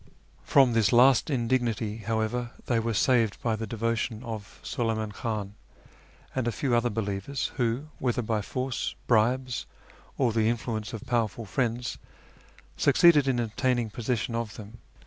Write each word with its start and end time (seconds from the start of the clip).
From 0.41 0.73
this 0.73 0.91
last 0.91 1.29
indignity, 1.29 1.97
however, 1.97 2.49
they 2.65 2.79
were 2.79 2.95
saved 2.95 3.39
by 3.43 3.55
the 3.55 3.67
devotion 3.67 4.23
of 4.23 4.59
Suleyman 4.63 5.11
Khan 5.11 5.53
and 6.33 6.47
a 6.47 6.51
few 6.51 6.75
other 6.75 6.89
believers, 6.89 7.51
who, 7.57 7.89
whether 7.99 8.23
by 8.23 8.41
force, 8.41 8.95
bribes, 9.05 9.67
or 10.17 10.31
the 10.33 10.49
influence 10.49 10.87
64 10.87 10.89
A 10.89 10.89
YEAR 10.95 11.19
AMONGST 11.19 11.35
THE 11.37 11.43
PERSIANS 11.43 11.45
of 11.45 11.45
powerful 11.45 11.45
friends, 11.45 11.97
succeeded 12.77 13.27
in 13.27 13.37
obtaining 13.39 13.89
possession 13.91 14.33
of 14.33 14.55
them. 14.55 14.79